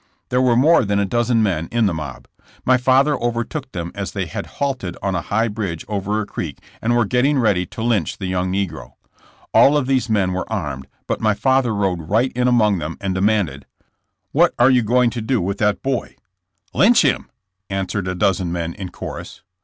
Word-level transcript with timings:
There 0.29 0.41
were 0.41 0.55
more 0.55 0.83
than 0.83 0.97
a 0.97 1.05
dozen 1.05 1.43
men 1.43 1.69
in 1.71 1.85
the 1.85 1.93
mob. 1.93 2.27
My 2.65 2.75
father 2.77 3.13
overtook 3.21 3.71
them 3.71 3.91
as 3.93 4.13
they 4.13 4.25
had 4.25 4.47
halted 4.57 4.97
on 5.03 5.13
a 5.13 5.21
high 5.21 5.47
bridge 5.47 5.85
over 5.87 6.19
a 6.19 6.25
creek 6.25 6.57
and 6.81 6.95
were 6.97 7.05
getting 7.05 7.37
ready 7.37 7.67
to 7.67 7.83
lynch 7.83 8.17
the 8.17 8.25
young 8.25 8.51
negro. 8.51 8.93
All 9.53 9.77
of 9.77 9.85
these 9.85 10.09
men 10.09 10.33
were 10.33 10.51
armed, 10.51 10.87
but 11.05 11.21
my 11.21 11.35
father 11.35 11.75
rode 11.75 12.09
right 12.09 12.31
in 12.33 12.47
among 12.47 12.79
them 12.79 12.97
and 12.99 13.13
demanded: 13.13 13.67
What 14.31 14.55
are 14.57 14.71
you 14.71 14.81
going 14.81 15.11
to 15.11 15.21
do 15.21 15.39
with 15.39 15.59
that 15.59 15.83
boy?*' 15.83 16.15
Lynch 16.73 17.03
him," 17.03 17.29
answered 17.69 18.07
a 18.07 18.15
dozen 18.15 18.51
men 18.51 18.73
in 18.73 18.89
chorus. 18.89 19.43